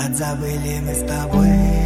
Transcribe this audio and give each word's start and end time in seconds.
Подзабыли 0.00 0.80
мы 0.80 0.94
с 0.94 1.06
тобой. 1.06 1.79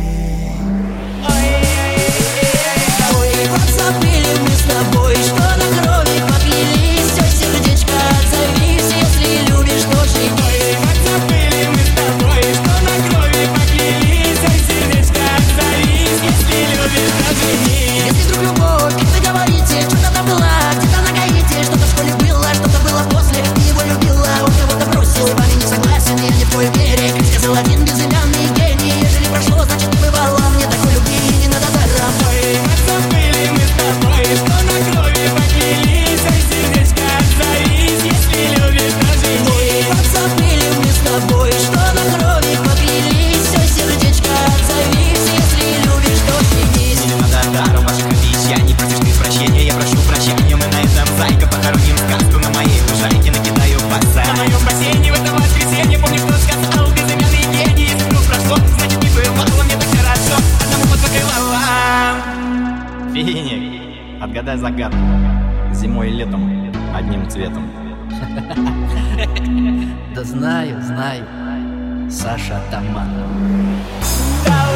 Веник, 63.24 63.80
отгадай 64.22 64.58
загадку. 64.58 64.98
Зимой 65.72 66.10
и 66.10 66.12
летом 66.12 66.72
одним 66.94 67.28
цветом. 67.28 67.70
Да 70.14 70.24
знаю, 70.24 70.82
знаю. 70.82 71.24
Саша 72.10 72.60
Таман. 72.70 73.08
Да, 74.46 74.68